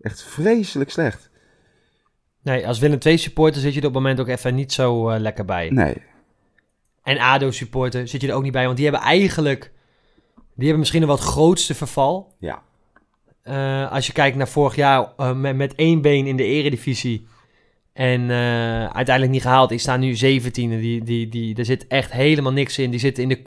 [0.00, 1.30] Echt vreselijk slecht.
[2.42, 5.08] nee, als Willem II supporter zit je er op het moment ook even niet zo
[5.08, 5.70] eh, lekker bij.
[5.70, 5.96] Nee.
[7.02, 8.64] En ADO supporter zit je er ook niet bij.
[8.64, 9.72] Want die hebben eigenlijk...
[10.34, 12.34] Die hebben misschien een wat grootste verval.
[12.38, 12.62] Ja.
[13.42, 17.26] Eh, als je kijkt naar vorig jaar eh, met, met één been in de eredivisie.
[17.92, 18.30] En
[18.92, 19.68] uiteindelijk niet gehaald.
[19.68, 20.80] Die staan nu 17.
[20.80, 22.90] Die, die, die, er zit echt helemaal niks in.
[22.90, 23.42] Die zitten in de,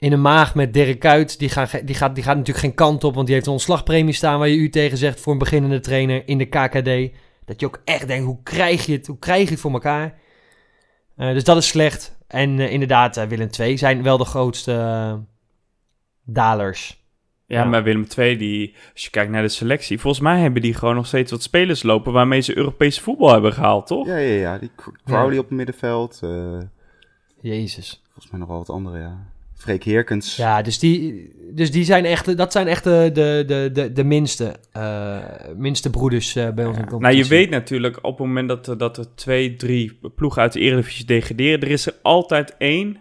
[0.00, 1.38] in de maag met Dirk Kuyt.
[1.38, 3.14] Die, gaan, die, gaat, die gaat natuurlijk geen kant op.
[3.14, 6.22] Want die heeft een ontslagpremie staan waar je u tegen zegt voor een beginnende trainer
[6.28, 7.16] in de KKD.
[7.44, 10.18] Dat je ook echt denkt, hoe krijg je het, hoe krijg je het voor elkaar?
[11.16, 12.18] Eh, dus dat is slecht.
[12.26, 15.18] En eh, inderdaad, eh, Willem II zijn wel de grootste
[16.24, 16.98] dalers.
[17.46, 17.64] Ja, Ja.
[17.64, 20.94] maar Willem II, die, als je kijkt naar de selectie, volgens mij hebben die gewoon
[20.94, 24.06] nog steeds wat spelers lopen waarmee ze Europese voetbal hebben gehaald, toch?
[24.06, 24.58] Ja, ja, ja.
[24.58, 26.18] Die Cr- Crowley op het middenveld.
[26.22, 26.58] eh,
[27.40, 28.02] Jezus.
[28.04, 29.18] volgens mij nog wel wat andere, ja.
[29.60, 30.36] Freek Heerkens.
[30.36, 34.04] Ja, dus die, dus die zijn echt, dat zijn echt de, de, de, de, de
[34.04, 35.18] minste, eh,
[35.56, 37.28] minste broeders eh, bij ons in de Nou, je competitie.
[37.38, 41.04] weet natuurlijk op het moment dat, er- dat er twee, drie ploegen uit de Eredivisie
[41.04, 42.96] degraderen, er is er altijd één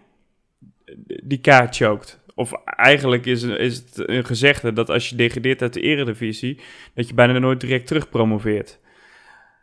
[1.23, 2.19] die kaart choked.
[2.35, 6.59] Of eigenlijk is, is het een gezegde dat als je degradeert uit de Eredivisie,
[6.95, 8.79] dat je bijna nooit direct terug promoveert.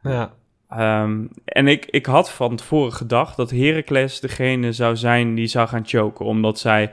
[0.02, 0.34] Ja.
[0.68, 5.68] Ehm, en ik, ik had van tevoren gedacht dat Heracles degene zou zijn die zou
[5.68, 6.24] gaan choken.
[6.24, 6.90] Omdat zij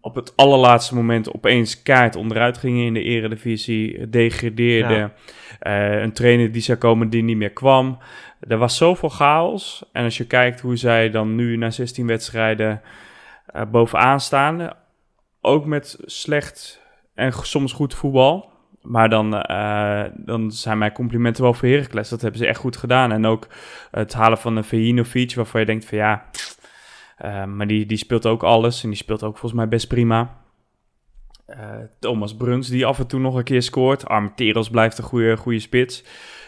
[0.00, 4.08] op het allerlaatste moment opeens kaart onderuit gingen in de eredivisie.
[4.08, 4.98] Degradeerden.
[4.98, 5.12] Ja.
[5.58, 7.98] Eh, een trainer die zou komen die niet meer kwam.
[8.40, 9.84] Er was zoveel chaos.
[9.92, 12.82] En als je kijkt hoe zij dan nu na 16 wedstrijden
[13.46, 14.70] eh, bovenaan staan.
[15.40, 16.82] Ook met slecht
[17.14, 18.50] en soms goed voetbal.
[18.82, 22.08] Maar dan, eh, dan zijn mijn complimenten wel voor Heracles.
[22.08, 23.12] Dat hebben ze echt goed gedaan.
[23.12, 23.46] En ook
[23.90, 26.24] het halen van een Vejinovic, waarvan je denkt van ja...
[27.16, 28.82] eh, maar die, die speelt ook alles.
[28.82, 30.38] En die speelt ook volgens mij best prima.
[31.46, 31.58] Eh,
[31.98, 34.06] Thomas Bruns, die af en toe nog een keer scoort.
[34.06, 36.04] Armenteros blijft een goede, goede spits.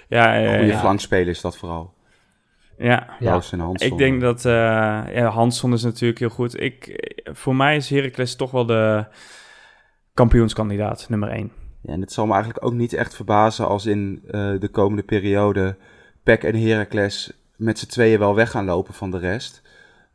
[0.09, 1.95] Ja, eh, Goede ja, flankspeler is dat vooral.
[2.79, 3.33] ja, Ja.
[3.33, 3.91] Roos en Hansson.
[3.91, 4.53] ik denk dat uh,
[5.15, 6.61] ja, Hansson is natuurlijk heel goed.
[6.61, 7.01] Ik,
[7.33, 9.07] voor mij is Heracles toch wel de
[10.15, 11.53] kampioenskandidaat, nummer 1.
[11.85, 15.77] En het zal me eigenlijk ook niet echt verbazen als in eh, de komende periode
[16.23, 19.63] PEC en Heracles met z'n tweeën wel weg gaan lopen van de rest.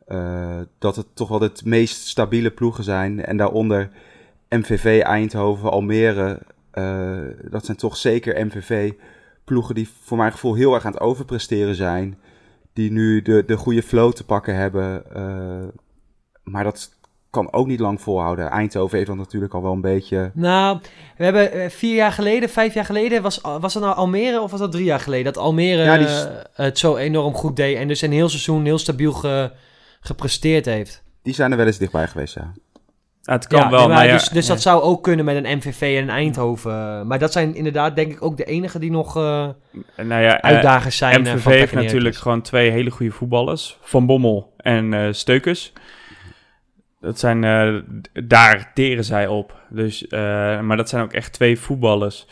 [0.06, 3.24] eh, dat het toch wel het meest stabiele ploegen zijn.
[3.24, 3.90] En daaronder
[4.48, 6.40] MVV, Eindhoven, Almere.
[6.70, 7.18] eh,
[7.50, 12.18] dat zijn toch zeker MVV-ploegen die voor mijn gevoel heel erg aan het overpresteren zijn.
[12.72, 15.02] Die nu de, de goede flow te pakken hebben.
[16.42, 16.97] maar dat
[17.30, 18.50] kan ook niet lang volhouden.
[18.50, 20.30] Eindhoven heeft dat natuurlijk al wel een beetje...
[20.34, 20.78] Nou,
[21.16, 24.50] we hebben eh, vier jaar geleden, vijf jaar geleden, was, was dat nou Almere of
[24.50, 25.24] was dat drie jaar geleden?
[25.24, 28.28] Dat Almere Ja, die is- eh, het zo enorm goed deed en dus een heel
[28.28, 29.52] seizoen heel stabiel ge-
[30.00, 31.02] gepresteerd heeft.
[31.22, 32.52] Die zijn er wel eens dichtbij geweest, ja.
[33.22, 35.44] Ja, het kan Ja, wel, maar maar ja, dus, dus dat zou ook kunnen met
[35.44, 37.06] een MVV en een Eindhoven.
[37.06, 39.48] Maar dat zijn inderdaad denk ik ook de enige die nog eh,
[39.96, 41.20] nou ja, uitdagers zijn.
[41.20, 43.78] MVV van heeft natuurlijk gewoon twee hele goede voetballers.
[43.80, 45.72] Van Bommel en eh, Steukers.
[47.00, 47.74] Dat zijn, eh,
[48.26, 49.54] daar teren zij op.
[49.70, 52.26] Dus, eh, maar dat zijn ook echt twee voetballers.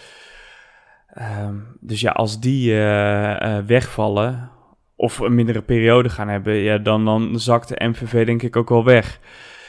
[1.08, 4.50] Ehm, dus ja, als die eh, wegvallen
[4.96, 8.68] of een mindere periode gaan hebben, ja, dan, dan zakt de MVV denk ik ook
[8.68, 9.20] wel weg.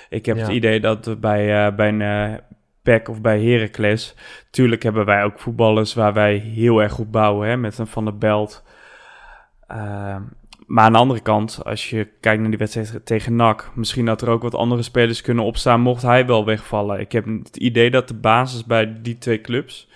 [0.10, 0.42] Ik heb Ja.
[0.42, 2.42] het idee dat bij, bij een
[2.82, 4.16] PEC of bij Heracles...
[4.50, 8.06] Tuurlijk hebben wij ook voetballers waar wij heel erg goed bouwen, hè, met een Van
[8.06, 8.64] der Belt...
[10.68, 14.22] Maar aan de andere kant, als je kijkt naar die wedstrijd tegen NAC, misschien dat
[14.22, 17.00] er ook wat andere spelers kunnen opstaan mocht hij wel wegvallen.
[17.00, 19.90] Ik heb het idee dat de basis bij die twee clubs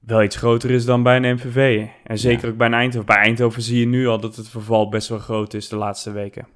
[0.00, 1.86] wel iets groter is dan bij een MVV.
[2.04, 3.06] En zeker ook bij een Eindhoven.
[3.06, 6.10] Bij Eindhoven zie je nu al dat het verval best wel groot is de laatste
[6.12, 6.46] weken.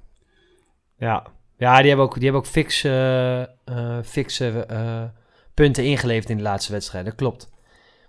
[0.96, 3.46] Ja, ja die hebben ook, die hebben ook fix, eh, eh,
[4.04, 5.04] fixe eh,
[5.54, 7.04] punten ingeleverd in de laatste wedstrijd.
[7.04, 7.52] Dat klopt.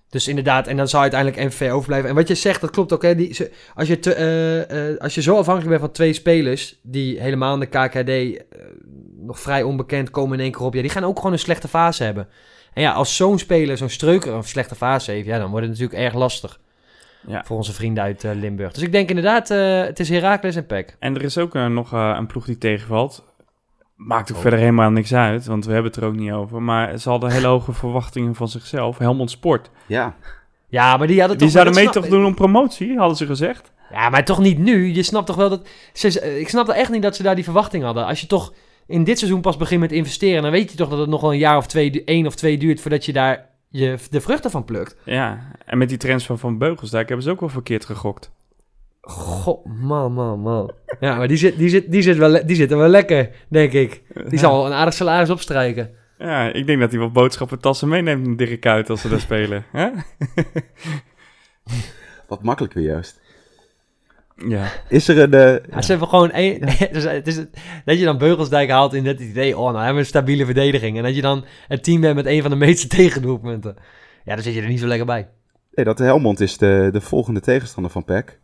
[0.09, 2.09] Dus inderdaad, en dan zou uiteindelijk MVV overblijven.
[2.09, 3.01] En wat je zegt, dat klopt ook.
[3.01, 3.15] Hè?
[3.15, 3.37] Die,
[3.75, 7.53] als, je te, eh, eh, als je zo afhankelijk bent van twee spelers, die helemaal
[7.53, 8.35] in de KKD eh,
[9.19, 11.67] nog vrij onbekend komen in één keer op, ja, die gaan ook gewoon een slechte
[11.67, 12.27] fase hebben.
[12.73, 15.79] En ja, als zo'n speler, zo'n streuker, een slechte fase heeft, ja, dan wordt het
[15.79, 16.59] natuurlijk erg lastig
[17.27, 17.43] Ja.
[17.45, 18.71] voor onze vrienden uit Limburg.
[18.73, 19.47] Dus ik denk inderdaad,
[19.87, 20.95] het is Heracles en PEC.
[20.99, 23.34] En er is ook nog een ploeg die tegenvalt.
[23.95, 24.35] Maakt Oh.
[24.35, 26.61] ook verder helemaal niks uit, want we hebben het er ook niet over.
[26.61, 28.97] Maar ze hadden hele hoge verwachtingen van zichzelf.
[28.97, 29.69] Helmond Sport.
[29.85, 30.15] Ja,
[30.67, 31.55] Ja, maar die hadden Die toch...
[31.55, 33.71] zouden dat mee snap- toch doen om promotie, hadden ze gezegd.
[33.91, 34.93] Ja, maar toch niet nu.
[34.93, 35.67] Je snapt toch wel dat...
[35.93, 38.05] Ze, ik snap echt niet dat ze daar die verwachting hadden.
[38.05, 38.53] Als je toch
[38.87, 40.41] in dit seizoen pas begint met investeren...
[40.41, 42.57] dan weet je toch dat het nog wel een jaar of twee, één of twee
[42.57, 42.81] duurt...
[42.81, 44.95] voordat je daar je, de vruchten van plukt.
[45.05, 48.31] Ja, en met die transfer van Beugelsdijk hebben ze ook wel verkeerd gegokt.
[49.07, 50.71] God, man, man, man.
[50.99, 53.71] Ja, maar die zit, die zit, die zit, wel, die zit er wel lekker, denk
[53.71, 54.01] ik.
[54.29, 55.89] Die zal wel een aardig salaris opstrijken.
[56.17, 59.19] Ja, ik denk dat hij wat boodschappen tassen meeneemt met Dirk Kuyt als ze daar
[59.19, 59.65] spelen.
[59.71, 59.89] hè?
[62.27, 63.21] wat makkelijk weer juist.
[64.47, 64.67] Ja.
[64.89, 65.33] Is er een...
[65.33, 66.59] eh, Ja, ze hebben gewoon één...
[66.91, 67.35] dus het is,
[67.85, 69.57] dat je dan Beugelsdijk haalt in het idee...
[69.57, 70.97] oh, nou hebben we een stabiele verdediging.
[70.97, 73.75] En dat je dan het team bent met een van de meeste tegendoelpunten.
[74.25, 75.27] Ja, dan zit je er niet zo lekker bij.
[75.71, 78.39] nee, dat Helmond is de, de volgende tegenstander van PEC.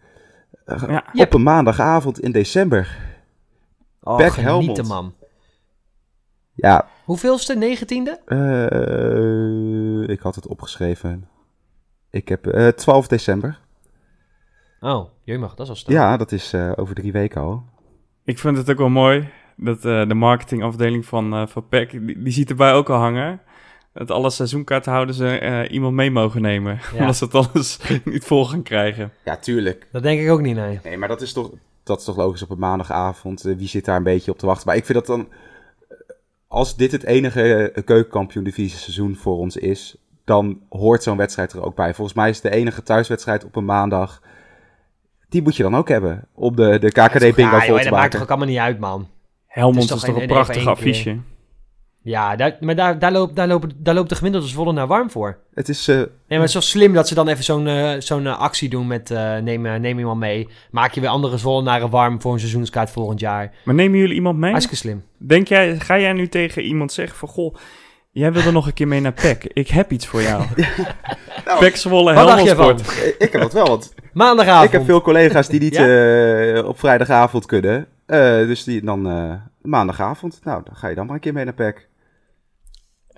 [0.65, 1.03] Eh, Ja.
[1.13, 1.25] Yep.
[1.27, 2.97] Op een maandagavond in december.
[4.03, 4.87] Oh, genieten, Helmond.
[4.87, 5.13] man.
[6.53, 7.55] Ja, Hoeveelste?
[7.55, 8.19] Negentiende?
[8.25, 11.27] eh, ik had het opgeschreven.
[12.09, 13.59] Ik heb eh 12 december.
[14.79, 15.95] Oh, jemig, dat is al snel.
[15.97, 17.63] Ja, dat is eh, over drie weken al.
[18.23, 22.21] Ik vind het ook wel mooi dat eh, de marketingafdeling van, eh van PEC, die,
[22.23, 23.41] die ziet erbij ook al hangen.
[23.93, 26.79] Dat alle seizoenkaarthouders eh iemand mee mogen nemen.
[26.93, 26.97] Ja.
[26.99, 29.11] Omdat ze het anders niet vol gaan krijgen.
[29.25, 29.87] Ja, tuurlijk.
[29.91, 30.79] Dat denk ik ook niet, nee.
[30.83, 31.51] Nee, maar dat is toch,
[31.83, 33.45] dat is toch logisch op een maandagavond.
[33.45, 34.67] Eh, wie zit daar een beetje op te wachten?
[34.67, 35.27] Maar ik vind dat dan...
[35.89, 35.97] eh,
[36.47, 39.95] Als dit het enige eh, keukenkampioen divisie seizoen voor ons is...
[40.25, 41.93] dan hoort zo'n wedstrijd er ook bij.
[41.93, 44.21] Volgens mij is het de enige thuiswedstrijd op een maandag...
[45.29, 46.27] Die moet je dan ook hebben.
[46.33, 48.79] Om de, de KKD bingo Ja, vol te dat maakt toch ook allemaal niet uit,
[48.79, 49.07] man.
[49.47, 51.17] Helmond is is toch, een een- prachtig affiche.
[52.03, 55.09] Ja, daar, maar daar, daar, loopt, daar, lopen, daar loopt de gemiddelde Zwolle naar warm
[55.11, 55.37] voor.
[55.53, 55.87] Het is...
[55.87, 58.39] eh, Nee, maar het is wel slim dat ze dan even zo'n eh, zo'n eh,
[58.39, 60.47] actie doen met eh, neem, neem iemand mee.
[60.71, 63.51] Maak je weer andere Zwollenaren warm voor een seizoenskaart volgend jaar.
[63.65, 64.51] Maar nemen jullie iemand mee?
[64.51, 65.03] Hartstikke slim.
[65.17, 67.27] Denk jij, ga jij nu tegen iemand zeggen van...
[67.27, 67.55] Goh,
[68.11, 69.43] jij wil er nog een keer mee naar PEC.
[69.53, 70.43] Ik heb iets voor jou.
[71.45, 72.79] Nou, PEC Zwolle, Wat dacht Helmond jij van?
[72.79, 73.15] Sport.
[73.19, 74.65] ik heb dat wel, want Maandagavond.
[74.65, 76.53] ik heb veel collega's die niet Ja?
[76.55, 77.87] eh, op vrijdagavond kunnen.
[78.05, 80.39] Eh, dus die dan eh, maandagavond.
[80.43, 81.87] Nou, dan ga je dan maar een keer mee naar PEC.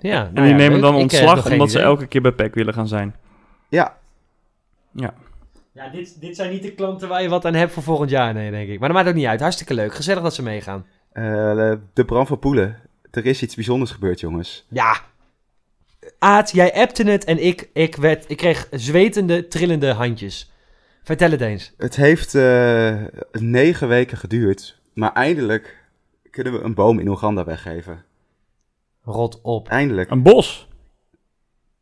[0.08, 0.82] Ja, nou En die ja, nemen leuk.
[0.82, 1.88] dan eh, ontslag omdat ze idee.
[1.88, 3.14] elke keer bij PEC willen gaan zijn.
[3.68, 3.96] Ja,
[5.72, 8.34] Ja, dit, dit zijn niet de klanten waar je wat aan hebt voor volgend jaar,
[8.34, 8.78] nee, denk ik.
[8.78, 9.40] Maar dat maakt ook niet uit.
[9.40, 9.94] Hartstikke leuk.
[9.94, 10.86] Gezellig dat ze meegaan.
[11.12, 12.76] eh, de Bram van Poelen.
[13.10, 14.66] Er is iets bijzonders gebeurd, jongens.
[14.68, 15.00] Ja.
[16.18, 20.52] Aad, jij appte het en ik, ik, werd, ik kreeg zwetende, trillende handjes.
[21.02, 21.72] Vertel het eens.
[21.76, 22.94] Het heeft eh,
[23.32, 24.78] negen weken geduurd.
[24.94, 25.84] Maar eindelijk
[26.30, 28.04] kunnen we een boom in Oeganda weggeven.
[29.04, 29.68] Rot op.
[29.68, 30.10] Eindelijk.
[30.10, 30.68] Een bos.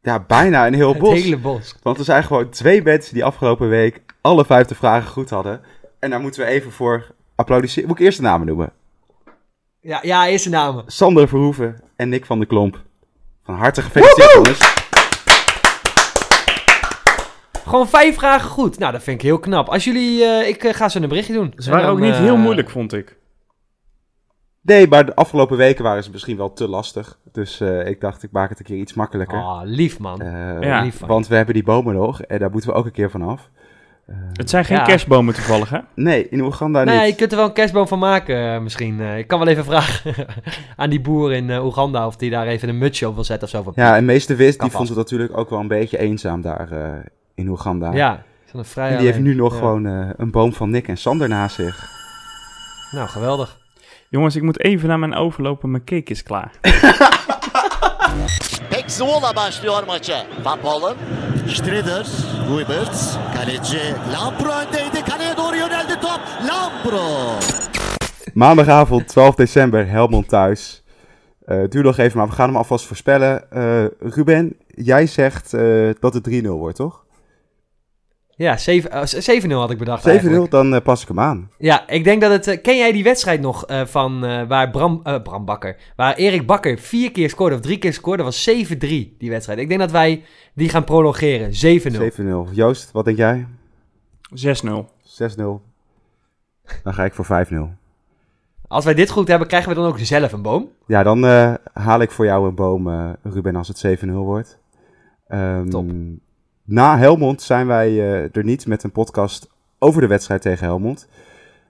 [0.01, 1.13] Ja, bijna een heel Het bos.
[1.23, 1.75] hele bos.
[1.83, 5.61] Want er zijn gewoon twee mensen die afgelopen week alle vijfde vragen goed hadden.
[5.99, 7.89] En daar moeten we even voor applaudisseren.
[7.89, 8.73] Moet ik eerst de namen noemen?
[9.81, 10.85] Ja, ja eerste namen.
[10.87, 12.81] Sander Verhoeven en Nick van der Klomp.
[13.45, 14.59] Van harte gefeliciteerd, jongens.
[17.65, 18.79] Gewoon vijf vragen goed.
[18.79, 19.69] Nou, dat vind ik heel knap.
[19.69, 20.25] Als jullie...
[20.25, 21.53] eh, ik eh, ga ze een berichtje doen.
[21.57, 23.17] Ze En waren dan, ook niet eh, heel moeilijk, vond ik.
[24.63, 27.19] Nee, maar de afgelopen weken waren ze misschien wel te lastig.
[27.33, 29.39] Dus eh, ik dacht, ik maak het een keer iets makkelijker.
[29.39, 30.21] Ah, lief man.
[30.21, 30.83] Eh, Ja.
[30.83, 31.15] lief van je.
[31.15, 33.51] Want we hebben die bomen nog en daar moeten we ook een keer vanaf.
[34.33, 34.83] Het zijn geen Ja.
[34.85, 35.79] kerstbomen toevallig, hè?
[35.95, 37.09] Nee, in Oeganda ja, niet.
[37.11, 39.01] je kunt er wel een kerstboom van maken eh, misschien.
[39.01, 40.15] Eh, ik kan wel even vragen
[40.77, 43.45] aan die boer in eh, Oeganda of die daar even een mutsje op wil zetten
[43.49, 43.63] of zo.
[43.63, 46.71] Van Ja, en meester Wist, die vond het natuurlijk ook wel een beetje eenzaam daar
[46.73, 47.93] eh, in Oeganda.
[47.93, 48.23] ja.
[48.47, 49.59] is een vrij En die heeft nu nog Ja.
[49.59, 51.91] gewoon eh, een boom van Nick en Sander naast zich.
[52.91, 53.61] Nou, geweldig.
[54.13, 55.71] Jongens, ik moet even naar mijn overlopen.
[55.71, 56.51] Mijn cake is klaar.
[58.71, 60.43] Pek Zwolle başlıyor maça.
[60.43, 60.97] Van Polen.
[61.47, 62.05] Strider.
[62.47, 63.19] Guibert.
[63.35, 65.03] Kaleci Lampro öndeydi.
[65.03, 66.21] Kaleye doğru yöneldi top.
[66.49, 67.39] Lampro.
[68.35, 70.83] Maandagavond, 12 december, Helmond thuis.
[71.45, 73.51] Eh duur nog even, maar we gaan hem alvast voorspellen.
[73.51, 77.02] Eh, Ruben, jij zegt eh, dat het 3-0 wordt, toch?
[78.43, 80.51] Ja, zeven- eh, 7-0 had ik bedacht 7-0, eigenlijk.
[80.51, 81.51] dan eh, pas ik hem aan.
[81.59, 82.47] Ja, ik denk dat het...
[82.47, 85.77] eh, ken jij die wedstrijd nog eh, van eh, waar Bram, eh, Bram Bakker...
[85.97, 88.23] Waar Erik Bakker vier keer scoorde of drie keer scoorde?
[88.23, 89.59] Dat was 7-3, die wedstrijd.
[89.59, 90.25] Ik denk dat wij
[90.55, 91.51] die gaan prolongeren.
[91.51, 92.51] 7-0.
[92.51, 92.53] 7-0.
[92.53, 93.47] Joost, wat denk jij?
[94.35, 94.47] 6-0.
[95.05, 95.37] 6-0.
[96.83, 97.57] Dan ga ik voor 5-0.
[98.69, 100.69] Als wij dit goed hebben, krijgen we dan ook zelf een boom.
[100.87, 104.59] Ja, dan eh, haal ik voor jou een boom, eh, Ruben, als het 7-0 wordt.
[105.29, 105.91] Ehm, Top.
[106.65, 111.09] Na Helmond zijn wij eh, er niet met een podcast over de wedstrijd tegen Helmond.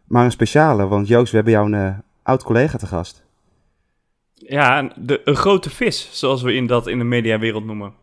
[0.05, 3.25] Maar een speciale, want Joost, we hebben jou een eh, oud-collega te gast.
[4.35, 7.95] Ja, de, een grote vis, zoals we in dat in de mediawereld noemen.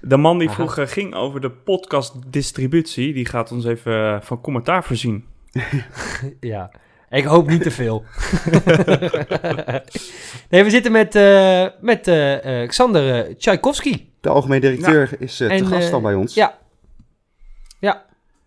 [0.00, 0.56] De man die Aha.
[0.56, 5.24] vroeger ging over de podcastdistributie, die gaat ons even eh, van commentaar voorzien.
[6.40, 6.70] Ja,
[7.10, 8.04] ik hoop niet te veel.
[10.50, 14.04] nee, we zitten met, eh, met eh, eh, Xander uh, Tchaikovsky.
[14.20, 16.34] De algemeen directeur is eh, te En, gast dan bij ons.
[16.34, 16.58] Ja.
[17.78, 18.04] Ja.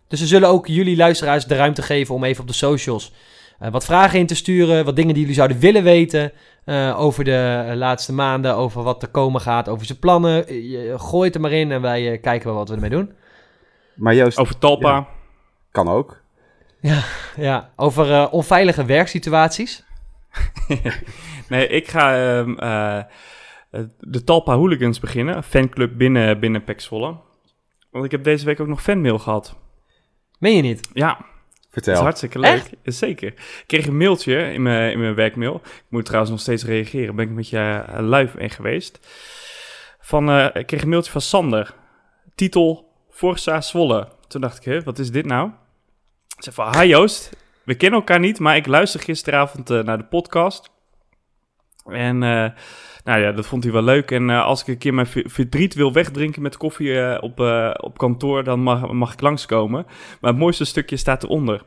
[0.08, 3.12] Dus we zullen ook jullie luisteraars de ruimte geven om even op de socials
[3.58, 4.84] eh, wat vragen in te sturen.
[4.84, 6.32] Wat dingen die jullie zouden willen weten
[6.64, 8.54] eh, over de laatste maanden.
[8.54, 10.62] Over wat er komen gaat, over zijn plannen.
[10.70, 13.12] Je gooi het er maar in en wij kijken wel wat we ermee doen.
[13.94, 14.90] Maar Joost, Over Talpa.
[14.90, 15.06] Ja.
[15.70, 16.22] kan ook.
[17.36, 19.84] Ja, over eh, onveilige werksituaties.
[21.48, 23.04] Nee, ik ga ehm, eh, eh,
[24.00, 25.36] de Talpa Hooligans beginnen.
[25.36, 27.16] Een fanclub binnen, binnen Pek Zwolle.
[27.90, 29.56] Want ik heb deze week ook nog fanmail gehad.
[30.38, 30.88] Meen je niet?
[30.92, 31.26] Ja, dat
[31.70, 31.94] Vertel.
[31.94, 32.70] is hartstikke leuk.
[32.82, 32.96] Echt?
[32.96, 33.28] Zeker.
[33.28, 35.54] Ik kreeg een mailtje in mijn, in mijn werkmail.
[35.64, 37.16] Ik moet trouwens nog steeds reageren.
[37.16, 38.98] Ben ik met je uh, luif in geweest.
[40.00, 41.74] Van, eh, ik kreeg een mailtje van Sander.
[42.34, 44.08] Titel Forza Zwolle.
[44.28, 45.50] Toen dacht ik, hè, wat is dit nou?
[46.44, 47.36] Zei van, hi Joost.
[47.64, 50.70] We kennen elkaar niet, maar ik luister gisteravond eh, naar de podcast.
[51.86, 52.50] En eh,
[53.04, 54.10] nou ja, dat vond hij wel leuk.
[54.10, 57.40] En eh, als ik een keer mijn ver- verdriet wil wegdrinken met koffie op,
[57.80, 59.86] op kantoor, dan mag, mag ik langskomen.
[60.20, 61.64] Maar het mooiste stukje staat eronder.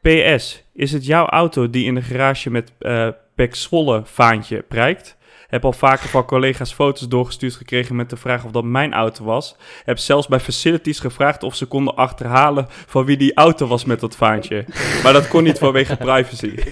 [0.00, 5.15] PS, is het jouw auto die in de garage met eh Pek Zwolle vaantje prijkt?
[5.46, 9.24] Heb al vaker van collega's foto's doorgestuurd gekregen met de vraag of dat mijn auto
[9.24, 9.56] was.
[9.84, 14.00] Heb zelfs bij facilities gevraagd of ze konden achterhalen van wie die auto was met
[14.00, 14.64] dat vaantje.
[15.02, 16.54] Maar dat kon niet vanwege privacy.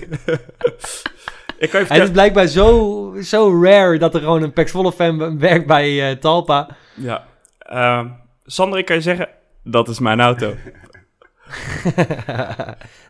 [1.59, 4.93] Ik kan je Het is blijkbaar zo, zo rare dat er gewoon een Pax Volle
[4.93, 6.69] fan werkt bij eh, Talpa.
[6.95, 7.27] Ja.
[7.59, 8.09] Ehm,
[8.45, 9.29] Sander, ik kan je zeggen,
[9.63, 10.47] dat is mijn auto.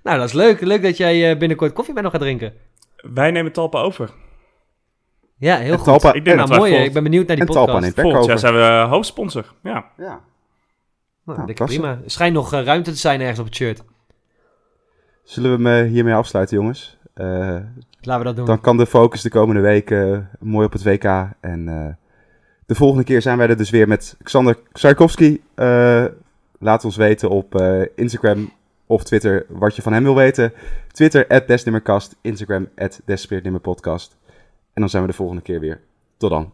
[0.04, 0.60] nou, dat is leuk.
[0.60, 2.52] Leuk dat jij eh, binnenkort koffie met nog gaat drinken.
[2.96, 4.10] Wij nemen Talpa over.
[5.36, 5.84] Ja, heel En goed.
[5.86, 6.70] Talpa, Ik denk en, nou, dat mooi.
[6.70, 7.96] volgt- Ik ben benieuwd naar die en Talpa podcast.
[7.96, 9.54] neemt Volgend jaar zijn we hoofdsponsor.
[9.62, 9.84] Ja.
[9.96, 10.20] Ja.
[11.24, 11.88] Nou, Nou, prima.
[11.90, 13.82] Er schijnt nog eh, ruimte te zijn ergens op het shirt.
[15.24, 16.98] Zullen we hem eh, hiermee afsluiten, jongens?
[17.14, 17.26] Eh,
[18.00, 18.46] Laten we dat doen.
[18.46, 20.18] dan kan de focus de komende weken eh,
[20.48, 21.04] mooi op het WK.
[21.40, 21.86] En eh,
[22.66, 25.40] de volgende keer zijn wij er dus weer met Xander Tsarkovsky.
[25.54, 26.04] Eh,
[26.58, 28.52] laat ons weten op eh, Instagram
[28.86, 30.52] of Twitter wat je van hem wil weten.
[30.92, 31.48] Twitter, at.
[32.22, 33.00] Instagram, at.
[34.74, 35.80] En dan zijn we de volgende keer weer.
[36.16, 36.52] Tot dan.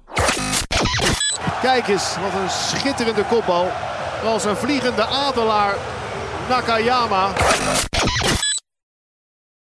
[1.63, 3.69] Kijk eens, wat een schitterende kopbal.
[4.25, 5.75] Als een vliegende adelaar
[6.49, 7.29] Nakayama.